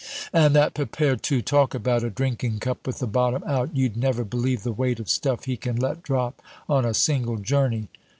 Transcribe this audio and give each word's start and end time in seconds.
"And 0.33 0.55
that 0.55 0.73
Pepere, 0.73 1.15
too, 1.15 1.43
talk 1.43 1.75
about 1.75 2.03
a 2.03 2.09
drinking 2.09 2.57
cup 2.57 2.87
with 2.87 2.97
the 2.97 3.05
bottom 3.05 3.43
out! 3.45 3.69
You'd 3.77 3.95
never 3.95 4.23
believe 4.23 4.63
the 4.63 4.71
weight 4.71 4.99
of 4.99 5.07
stuff 5.07 5.45
he 5.45 5.55
can 5.57 5.75
let 5.75 6.01
drop 6.01 6.41
on 6.67 6.85
a 6.85 6.93
single 6.95 7.37
journey." 7.37 7.87